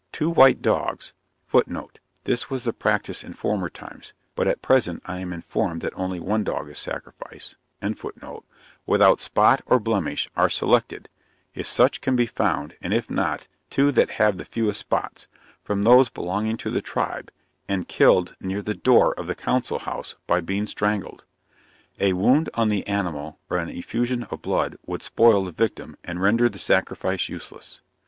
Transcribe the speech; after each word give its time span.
Two 0.11 0.31
white 0.31 0.63
dogs, 0.63 1.13
[Footnote: 1.45 1.99
This 2.23 2.49
was 2.49 2.63
the 2.63 2.73
practice 2.73 3.23
in 3.23 3.33
former 3.33 3.69
times; 3.69 4.13
but 4.33 4.47
at 4.47 4.63
present 4.63 5.03
I 5.05 5.19
am 5.19 5.31
informed 5.31 5.81
that 5.81 5.93
only 5.95 6.19
one 6.19 6.43
dog 6.43 6.71
is 6.71 6.79
sacrificed.] 6.79 7.57
without 8.87 9.19
spot 9.19 9.61
or 9.67 9.79
blemish, 9.79 10.27
are 10.35 10.49
selected 10.49 11.07
(if 11.53 11.67
such 11.67 12.01
can 12.01 12.15
be 12.15 12.25
found, 12.25 12.75
and 12.81 12.95
if 12.95 13.11
not, 13.11 13.47
two 13.69 13.91
that 13.91 14.09
have 14.17 14.37
the 14.37 14.43
fewest 14.45 14.79
spots) 14.79 15.27
from 15.63 15.83
those 15.83 16.09
belonging 16.09 16.57
to 16.57 16.71
the 16.71 16.81
tribe, 16.81 17.29
and 17.67 17.87
killed 17.87 18.35
near 18.41 18.63
the 18.63 18.73
door 18.73 19.13
of 19.19 19.27
the 19.27 19.35
council 19.35 19.77
house, 19.77 20.15
by 20.25 20.41
being 20.41 20.65
strangled. 20.65 21.25
A 21.99 22.13
wound 22.13 22.49
on 22.55 22.69
the 22.69 22.87
animal 22.87 23.37
or 23.51 23.57
an 23.59 23.69
effusion 23.69 24.23
of 24.31 24.41
blood, 24.41 24.77
would 24.83 25.03
spoil 25.03 25.45
the 25.45 25.51
victim, 25.51 25.95
and 26.03 26.19
render 26.19 26.49
the 26.49 26.57
sacrifice 26.57 27.29
useless. 27.29 27.81